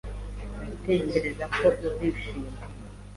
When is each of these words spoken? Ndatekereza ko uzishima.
Ndatekereza 0.81 1.45
ko 1.55 1.65
uzishima. 1.87 2.49